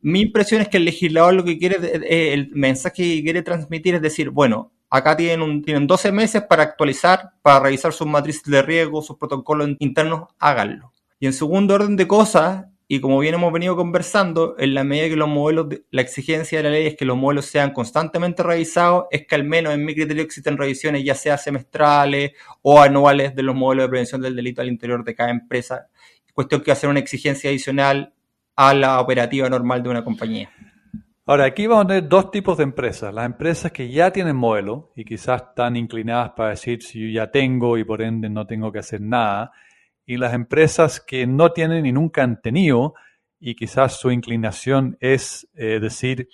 Mi 0.01 0.21
impresión 0.21 0.63
es 0.63 0.69
que 0.69 0.77
el 0.77 0.85
legislador 0.85 1.35
lo 1.35 1.45
que 1.45 1.59
quiere, 1.59 1.77
eh, 1.83 2.33
el 2.33 2.51
mensaje 2.55 3.03
que 3.03 3.23
quiere 3.23 3.43
transmitir 3.43 3.97
es 3.97 4.03
decir, 4.03 4.31
bueno, 4.31 4.71
acá 4.89 5.17
tienen, 5.17 5.43
un, 5.43 5.63
tienen 5.63 5.87
12 5.87 6.13
meses 6.13 6.43
para 6.43 6.63
actualizar, 6.63 7.33
para 7.43 7.61
revisar 7.61 7.93
sus 7.93 8.07
matrices 8.07 8.45
de 8.45 8.63
riesgo, 8.63 9.03
sus 9.03 9.17
protocolos 9.17 9.71
internos, 9.81 10.29
háganlo. 10.39 10.93
Y 11.19 11.27
en 11.27 11.33
segundo 11.33 11.75
orden 11.75 11.97
de 11.97 12.07
cosas, 12.07 12.67
y 12.93 13.01
como 13.01 13.19
bien 13.21 13.33
hemos 13.33 13.51
venido 13.51 13.75
conversando, 13.75 14.55
en 14.59 14.75
la 14.75 14.85
medida 14.85 15.09
que 15.09 15.17
los 15.17 15.27
modelos, 15.27 15.69
la 15.91 16.03
exigencia 16.03 16.59
de 16.59 16.65
la 16.65 16.69
ley 16.69 16.89
es 16.89 16.95
que 16.95 17.07
los 17.07 17.17
modelos 17.17 17.47
sean 17.47 17.73
constantemente 17.73 18.43
revisados, 18.43 19.07
es 19.11 19.27
que 19.27 19.35
al 19.35 19.45
menos 19.45 19.73
en 19.73 19.83
mi 19.83 19.95
criterio 19.95 20.23
existen 20.23 20.59
revisiones 20.59 21.03
ya 21.03 21.15
sea 21.15 21.39
semestrales 21.39 22.33
o 22.61 22.83
anuales 22.83 23.35
de 23.35 23.43
los 23.45 23.55
modelos 23.55 23.87
de 23.87 23.89
prevención 23.89 24.21
del 24.21 24.37
delito 24.37 24.61
al 24.61 24.69
interior 24.69 25.03
de 25.05 25.15
cada 25.15 25.31
empresa. 25.31 25.89
Cuestión 26.35 26.61
que 26.61 26.71
va 26.71 26.75
a 26.75 26.77
ser 26.77 26.91
una 26.91 26.99
exigencia 26.99 27.49
adicional 27.49 28.13
a 28.57 28.75
la 28.75 29.01
operativa 29.01 29.49
normal 29.49 29.83
de 29.83 29.89
una 29.89 30.05
compañía. 30.05 30.51
Ahora, 31.25 31.47
aquí 31.47 31.67
vamos 31.67 31.87
a 31.87 31.89
tener 31.89 32.09
dos 32.11 32.31
tipos 32.31 32.59
de 32.59 32.65
empresas. 32.65 33.15
Las 33.15 33.25
empresas 33.25 33.73
que 33.73 33.91
ya 33.91 34.11
tienen 34.11 34.37
modelo 34.37 34.93
y 34.97 35.07
quizás 35.07 35.45
están 35.49 35.77
inclinadas 35.77 36.33
para 36.37 36.51
decir 36.51 36.83
si 36.83 37.01
yo 37.01 37.23
ya 37.23 37.31
tengo 37.31 37.79
y 37.79 37.85
por 37.85 38.03
ende 38.03 38.29
no 38.29 38.47
tengo 38.47 38.71
que 38.71 38.81
hacer 38.81 39.01
nada 39.01 39.51
y 40.13 40.19
las 40.19 40.35
empresas 40.35 41.01
que 41.01 41.27
no 41.27 41.53
tienen 41.53 41.87
y 41.87 41.93
nunca 41.93 42.23
han 42.23 42.43
tenido 42.43 42.93
y 43.41 43.55
quizás 43.55 43.99
su 43.99 44.11
inclinación 44.11 44.99
es 45.01 45.49
eh, 45.55 45.81
decir, 45.81 46.29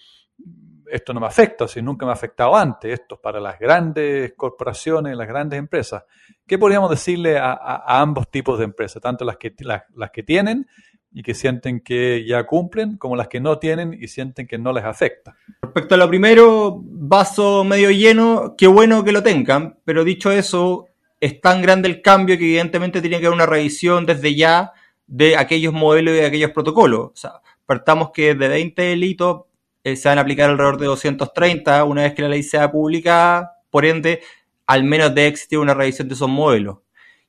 esto 0.90 1.14
no 1.14 1.20
me 1.20 1.26
afecta, 1.26 1.68
si 1.68 1.80
nunca 1.80 2.04
me 2.04 2.10
ha 2.10 2.14
afectado 2.14 2.56
antes, 2.56 2.92
esto 2.92 3.14
es 3.14 3.20
para 3.20 3.38
las 3.38 3.56
grandes 3.56 4.32
corporaciones, 4.36 5.16
las 5.16 5.28
grandes 5.28 5.60
empresas. 5.60 6.02
¿Qué 6.44 6.58
podríamos 6.58 6.90
decirle 6.90 7.38
a, 7.38 8.00
ambos 8.00 8.28
tipos 8.32 8.58
de 8.58 8.64
empresas, 8.64 9.00
tanto 9.00 9.24
las 9.24 9.36
que, 9.36 9.54
las 9.60 10.10
que 10.10 10.24
tienen 10.24 10.66
y 11.12 11.22
que 11.22 11.34
sienten 11.34 11.80
que 11.80 12.26
ya 12.26 12.44
cumplen, 12.46 12.96
como 12.96 13.14
las 13.14 13.28
que 13.28 13.38
no 13.38 13.60
tienen 13.60 13.94
y 13.94 14.08
sienten 14.08 14.48
que 14.48 14.58
no 14.58 14.72
les 14.72 14.82
afecta? 14.82 15.36
Respecto 15.62 15.94
a 15.94 15.98
lo 15.98 16.08
primero, 16.08 16.80
vaso 16.82 17.62
medio 17.62 17.92
lleno, 17.92 18.56
qué 18.58 18.66
bueno 18.66 19.04
que 19.04 19.12
lo 19.12 19.22
tengan, 19.22 19.78
pero 19.84 20.02
dicho 20.02 20.32
eso, 20.32 20.88
es 21.20 21.40
tan 21.40 21.62
grande 21.62 21.88
el 21.88 22.02
cambio 22.02 22.38
que 22.38 22.44
evidentemente 22.44 23.00
tiene 23.00 23.20
que 23.20 23.26
haber 23.26 23.36
una 23.36 23.46
revisión 23.46 24.06
desde 24.06 24.34
ya 24.34 24.72
de 25.06 25.36
aquellos 25.36 25.72
modelos 25.72 26.14
y 26.14 26.18
de 26.18 26.26
aquellos 26.26 26.50
protocolos. 26.52 27.00
O 27.00 27.16
sea, 27.16 27.32
partamos 27.66 28.10
que 28.12 28.34
de 28.34 28.48
20 28.48 28.82
delitos 28.82 29.42
eh, 29.84 29.96
se 29.96 30.08
van 30.08 30.18
a 30.18 30.22
aplicar 30.22 30.50
alrededor 30.50 30.78
de 30.78 30.86
230 30.86 31.84
una 31.84 32.02
vez 32.02 32.14
que 32.14 32.22
la 32.22 32.28
ley 32.28 32.42
sea 32.42 32.70
publicada, 32.70 33.58
por 33.70 33.84
ende, 33.84 34.20
al 34.66 34.84
menos 34.84 35.14
debe 35.14 35.28
existir 35.28 35.58
una 35.58 35.74
revisión 35.74 36.08
de 36.08 36.14
esos 36.14 36.28
modelos. 36.28 36.78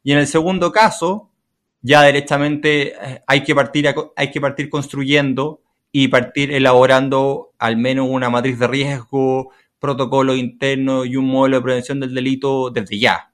Y 0.03 0.11
en 0.11 0.19
el 0.19 0.27
segundo 0.27 0.71
caso, 0.71 1.29
ya 1.81 2.03
directamente 2.03 2.93
eh, 2.93 3.23
hay 3.27 3.43
que 3.43 3.55
partir, 3.55 3.93
hay 4.15 4.31
que 4.31 4.41
partir 4.41 4.69
construyendo 4.69 5.61
y 5.91 6.07
partir 6.09 6.51
elaborando 6.51 7.53
al 7.57 7.77
menos 7.77 8.07
una 8.09 8.29
matriz 8.29 8.59
de 8.59 8.67
riesgo, 8.67 9.51
protocolo 9.79 10.35
interno 10.35 11.05
y 11.05 11.15
un 11.15 11.25
modelo 11.25 11.57
de 11.57 11.63
prevención 11.63 11.99
del 11.99 12.13
delito 12.13 12.69
desde 12.69 12.99
ya. 12.99 13.28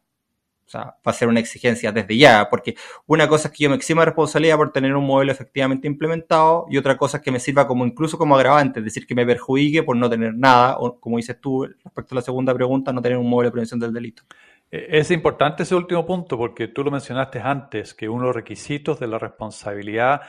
O 0.65 0.69
sea, 0.69 0.81
va 0.81 1.11
a 1.11 1.13
ser 1.13 1.27
una 1.27 1.39
exigencia 1.39 1.91
desde 1.91 2.17
ya, 2.17 2.47
porque 2.49 2.75
una 3.05 3.27
cosa 3.27 3.49
es 3.49 3.53
que 3.53 3.63
yo 3.65 3.69
me 3.69 3.75
exima 3.75 4.03
responsabilidad 4.03 4.57
por 4.57 4.71
tener 4.71 4.95
un 4.95 5.05
modelo 5.05 5.31
efectivamente 5.31 5.87
implementado 5.87 6.65
y 6.69 6.77
otra 6.77 6.97
cosa 6.97 7.17
es 7.17 7.23
que 7.23 7.31
me 7.31 7.39
sirva 7.39 7.67
como 7.67 7.85
incluso 7.85 8.17
como 8.17 8.35
agravante, 8.35 8.79
es 8.79 8.85
decir, 8.85 9.05
que 9.05 9.13
me 9.13 9.25
perjudique 9.27 9.83
por 9.83 9.95
no 9.95 10.09
tener 10.09 10.33
nada, 10.33 10.77
o 10.79 10.99
como 10.99 11.17
dices 11.17 11.39
tú 11.39 11.65
respecto 11.65 12.15
a 12.15 12.17
la 12.17 12.21
segunda 12.21 12.53
pregunta, 12.53 12.91
no 12.91 13.01
tener 13.01 13.17
un 13.17 13.29
modelo 13.29 13.49
de 13.49 13.51
prevención 13.51 13.79
del 13.79 13.93
delito. 13.93 14.23
Eh, 14.71 14.87
es 14.89 15.11
importante 15.11 15.63
ese 15.63 15.75
último 15.75 16.05
punto 16.05 16.37
porque 16.37 16.67
tú 16.67 16.83
lo 16.83 16.89
mencionaste 16.89 17.39
antes, 17.39 17.93
que 17.93 18.09
uno 18.09 18.21
de 18.21 18.27
los 18.27 18.35
requisitos 18.35 18.99
de 18.99 19.07
la 19.07 19.19
responsabilidad 19.19 20.21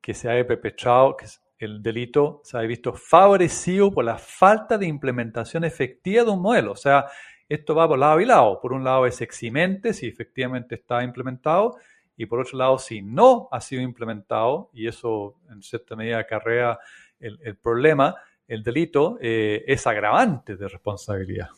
que 0.00 0.14
se 0.14 0.30
haya 0.30 0.46
perpetrado, 0.46 1.16
que 1.16 1.26
el 1.58 1.82
delito 1.82 2.40
se 2.44 2.58
haya 2.58 2.66
visto 2.66 2.92
favorecido 2.92 3.90
por 3.92 4.04
la 4.04 4.18
falta 4.18 4.78
de 4.78 4.86
implementación 4.86 5.64
efectiva 5.64 6.24
de 6.24 6.30
un 6.30 6.42
modelo. 6.42 6.72
O 6.72 6.76
sea, 6.76 7.06
esto 7.52 7.74
va 7.74 7.88
por 7.88 7.98
lado 7.98 8.20
y 8.20 8.24
lado. 8.24 8.60
Por 8.60 8.72
un 8.72 8.84
lado 8.84 9.06
es 9.06 9.20
eximente 9.20 9.92
si 9.92 10.06
efectivamente 10.06 10.74
está 10.74 11.02
implementado 11.02 11.76
y 12.16 12.26
por 12.26 12.40
otro 12.40 12.58
lado 12.58 12.78
si 12.78 13.02
no 13.02 13.48
ha 13.50 13.60
sido 13.60 13.82
implementado 13.82 14.70
y 14.72 14.86
eso 14.86 15.36
en 15.50 15.62
cierta 15.62 15.96
medida 15.96 16.18
acarrea 16.18 16.78
el, 17.18 17.56
problema, 17.56 18.16
el 18.48 18.62
delito 18.64 19.16
eh, 19.20 19.62
es 19.66 19.86
agravante 19.86 20.56
de 20.56 20.66
responsabilidad. 20.66 21.48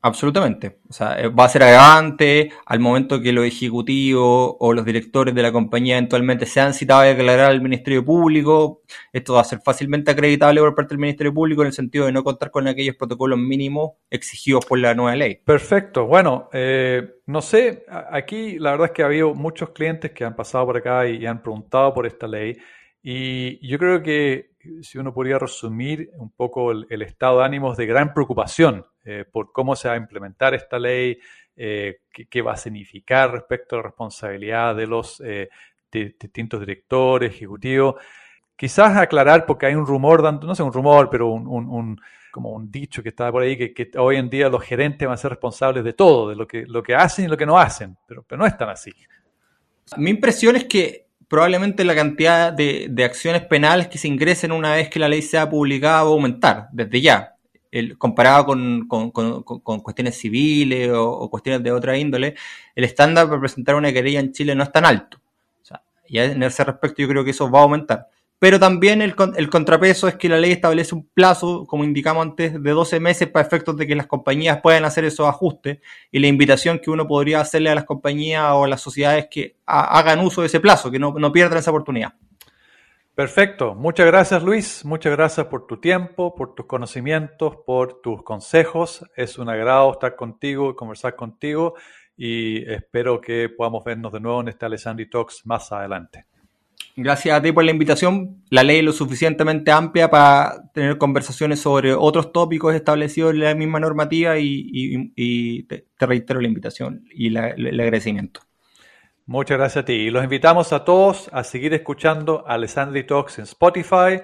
Absolutamente. 0.00 0.78
O 0.88 0.92
sea, 0.92 1.20
eh, 1.20 1.28
va 1.28 1.44
a 1.44 1.48
ser 1.48 1.62
agravante 1.64 2.52
al 2.66 2.78
momento 2.78 3.20
que 3.20 3.32
los 3.32 3.44
ejecutivos 3.44 4.54
o 4.58 4.72
los 4.72 4.84
directores 4.84 5.34
de 5.34 5.42
la 5.42 5.50
compañía 5.50 5.96
eventualmente 5.96 6.46
sean 6.46 6.72
citados 6.72 7.04
a 7.04 7.06
declarar 7.06 7.50
al 7.50 7.60
Ministerio 7.60 8.04
Público. 8.04 8.82
Esto 9.12 9.34
va 9.34 9.40
a 9.40 9.44
ser 9.44 9.60
fácilmente 9.64 10.10
acreditable 10.10 10.60
por 10.60 10.74
parte 10.74 10.90
del 10.90 11.00
Ministerio 11.00 11.34
Público 11.34 11.62
en 11.62 11.68
el 11.68 11.72
sentido 11.72 12.06
de 12.06 12.12
no 12.12 12.22
contar 12.22 12.50
con 12.50 12.68
aquellos 12.68 12.96
protocolos 12.96 13.38
mínimos 13.38 13.92
exigidos 14.08 14.64
por 14.64 14.78
la 14.78 14.94
nueva 14.94 15.16
ley. 15.16 15.40
Perfecto. 15.44 16.06
Bueno, 16.06 16.48
eh, 16.52 17.18
no 17.26 17.42
sé, 17.42 17.84
aquí 18.10 18.58
la 18.58 18.70
verdad 18.70 18.86
es 18.86 18.92
que 18.92 19.02
ha 19.02 19.06
habido 19.06 19.34
muchos 19.34 19.70
clientes 19.70 20.12
que 20.12 20.24
han 20.24 20.36
pasado 20.36 20.66
por 20.66 20.76
acá 20.76 21.06
y, 21.06 21.26
han 21.26 21.42
preguntado 21.42 21.92
por 21.92 22.06
esta 22.06 22.26
ley. 22.26 22.56
Y 23.02 23.66
yo 23.66 23.78
creo 23.78 24.02
que 24.02 24.50
si 24.82 24.98
uno 24.98 25.12
podría 25.12 25.38
resumir 25.38 26.10
un 26.14 26.30
poco 26.30 26.72
el, 26.72 27.02
estado 27.02 27.38
de 27.38 27.44
ánimos 27.44 27.76
de 27.76 27.86
gran 27.86 28.12
preocupación 28.12 28.84
eh, 29.04 29.24
por 29.30 29.52
cómo 29.52 29.76
se 29.76 29.88
va 29.88 29.94
a 29.94 29.98
implementar 29.98 30.54
esta 30.54 30.78
ley, 30.78 31.18
eh, 31.56 32.00
qué, 32.10 32.42
va 32.42 32.52
a 32.52 32.56
significar 32.56 33.32
respecto 33.32 33.76
a 33.76 33.78
la 33.78 33.82
responsabilidad 33.84 34.76
de 34.76 34.86
los 34.86 35.20
eh, 35.24 35.48
distintos 35.90 36.60
directores, 36.60 37.32
ejecutivos. 37.32 37.96
Quizás 38.56 38.96
aclarar, 38.96 39.46
porque 39.46 39.66
hay 39.66 39.74
un 39.74 39.86
rumor, 39.86 40.22
no 40.22 40.54
sé, 40.54 40.62
un 40.62 40.72
rumor, 40.72 41.08
pero 41.10 41.28
un, 41.28 42.00
como 42.32 42.50
un 42.50 42.70
dicho 42.70 43.02
que 43.02 43.10
está 43.10 43.30
por 43.30 43.42
ahí, 43.42 43.56
que, 43.56 43.90
hoy 43.96 44.16
en 44.16 44.28
día 44.28 44.48
los 44.48 44.62
gerentes 44.62 45.06
van 45.06 45.14
a 45.14 45.16
ser 45.16 45.30
responsables 45.30 45.84
de 45.84 45.92
todo, 45.92 46.28
de 46.28 46.36
lo 46.36 46.46
que, 46.46 46.66
lo 46.66 46.82
que 46.82 46.94
hacen 46.94 47.26
y 47.26 47.28
lo 47.28 47.36
que 47.36 47.46
no 47.46 47.58
hacen, 47.58 47.96
pero 48.06 48.24
no 48.36 48.46
es 48.46 48.56
tan 48.56 48.68
así. 48.68 48.92
Mi 49.96 50.10
impresión 50.10 50.56
es 50.56 50.64
que 50.64 51.07
probablemente 51.28 51.84
la 51.84 51.94
cantidad 51.94 52.52
de, 52.52 53.04
acciones 53.04 53.42
penales 53.42 53.88
que 53.88 53.98
se 53.98 54.08
ingresen 54.08 54.50
una 54.50 54.74
vez 54.74 54.88
que 54.88 54.98
la 54.98 55.08
ley 55.08 55.22
sea 55.22 55.48
publicada 55.48 56.02
va 56.02 56.08
a 56.08 56.12
aumentar, 56.12 56.68
desde 56.72 57.00
ya. 57.00 57.34
El, 57.70 57.98
comparado 57.98 58.46
con, 58.46 58.88
cuestiones 59.82 60.16
civiles 60.16 60.90
o, 60.94 61.28
cuestiones 61.30 61.62
de 61.62 61.70
otra 61.70 61.98
índole, 61.98 62.34
el 62.74 62.84
estándar 62.84 63.28
para 63.28 63.40
presentar 63.40 63.74
una 63.74 63.92
querella 63.92 64.20
en 64.20 64.32
Chile 64.32 64.54
no 64.54 64.62
es 64.62 64.72
tan 64.72 64.86
alto. 64.86 65.18
O 65.62 65.64
sea, 65.64 65.82
y 66.08 66.18
en 66.18 66.42
ese 66.42 66.64
respecto 66.64 67.02
yo 67.02 67.08
creo 67.08 67.24
que 67.24 67.32
eso 67.32 67.50
va 67.50 67.60
a 67.60 67.62
aumentar. 67.62 68.08
Pero 68.38 68.60
también 68.60 69.02
el, 69.02 69.16
el, 69.36 69.50
contrapeso 69.50 70.06
es 70.06 70.14
que 70.14 70.28
la 70.28 70.38
ley 70.38 70.52
establece 70.52 70.94
un 70.94 71.08
plazo, 71.12 71.66
como 71.66 71.82
indicamos 71.82 72.22
antes, 72.22 72.62
de 72.62 72.70
12 72.70 73.00
meses 73.00 73.28
para 73.28 73.44
efectos 73.44 73.76
de 73.76 73.86
que 73.86 73.96
las 73.96 74.06
compañías 74.06 74.60
puedan 74.62 74.84
hacer 74.84 75.04
esos 75.04 75.28
ajustes. 75.28 75.80
Y 76.12 76.20
la 76.20 76.28
invitación 76.28 76.78
que 76.78 76.90
uno 76.90 77.08
podría 77.08 77.40
hacerle 77.40 77.70
a 77.70 77.74
las 77.74 77.84
compañías 77.84 78.44
o 78.52 78.64
a 78.64 78.68
las 78.68 78.80
sociedades 78.80 79.26
que 79.28 79.56
hagan 79.66 80.20
uso 80.20 80.42
de 80.42 80.46
ese 80.46 80.60
plazo, 80.60 80.90
que 80.90 81.00
no, 81.00 81.12
no 81.18 81.32
pierdan 81.32 81.58
esa 81.58 81.72
oportunidad. 81.72 82.14
Perfecto. 83.18 83.74
Muchas 83.74 84.06
gracias 84.06 84.44
Luis. 84.44 84.84
Muchas 84.84 85.10
gracias 85.10 85.48
por 85.48 85.66
tu 85.66 85.80
tiempo, 85.80 86.36
por 86.36 86.54
tus 86.54 86.66
conocimientos, 86.66 87.56
por 87.66 88.00
tus 88.00 88.22
consejos. 88.22 89.04
Es 89.16 89.38
un 89.38 89.48
agrado 89.48 89.90
estar 89.90 90.14
contigo 90.14 90.76
conversar 90.76 91.16
contigo. 91.16 91.74
Y 92.16 92.62
espero 92.70 93.20
que 93.20 93.48
podamos 93.48 93.82
vernos 93.82 94.12
de 94.12 94.20
nuevo 94.20 94.40
en 94.40 94.46
este 94.46 94.66
Alessandri 94.66 95.10
Talks 95.10 95.44
más 95.46 95.72
adelante. 95.72 96.27
Gracias 97.00 97.38
a 97.38 97.40
ti 97.40 97.52
por 97.52 97.62
la 97.62 97.70
invitación. 97.70 98.42
La 98.50 98.64
ley 98.64 98.78
es 98.78 98.84
lo 98.84 98.90
suficientemente 98.90 99.70
amplia 99.70 100.10
para 100.10 100.68
tener 100.74 100.98
conversaciones 100.98 101.60
sobre 101.60 101.94
otros 101.94 102.32
tópicos 102.32 102.74
establecidos 102.74 103.34
en 103.34 103.38
la 103.38 103.54
misma 103.54 103.78
normativa 103.78 104.36
y, 104.36 105.62
te, 105.68 105.86
reitero 106.00 106.40
la 106.40 106.48
invitación 106.48 107.04
y 107.12 107.28
el 107.28 107.36
agradecimiento. 107.80 108.40
Muchas 109.26 109.58
gracias 109.58 109.84
a 109.84 109.86
ti. 109.86 109.92
Y 109.92 110.10
los 110.10 110.24
invitamos 110.24 110.72
a 110.72 110.84
todos 110.84 111.30
a 111.32 111.44
seguir 111.44 111.72
escuchando 111.72 112.44
Alessandri 112.48 113.06
Talks 113.06 113.38
en 113.38 113.44
Spotify. 113.44 114.20